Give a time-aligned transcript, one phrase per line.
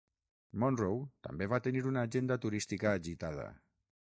[0.61, 3.47] Monroe també va tenir una agenda turística agitada.